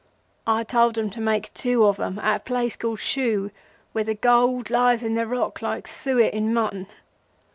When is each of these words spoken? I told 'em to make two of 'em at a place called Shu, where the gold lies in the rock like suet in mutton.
I 0.47 0.63
told 0.63 0.97
'em 0.97 1.11
to 1.11 1.21
make 1.21 1.53
two 1.53 1.85
of 1.85 1.99
'em 1.99 2.17
at 2.17 2.41
a 2.41 2.43
place 2.43 2.75
called 2.75 2.97
Shu, 2.99 3.51
where 3.91 4.03
the 4.03 4.15
gold 4.15 4.71
lies 4.71 5.03
in 5.03 5.13
the 5.13 5.27
rock 5.27 5.61
like 5.61 5.87
suet 5.87 6.33
in 6.33 6.51
mutton. 6.55 6.87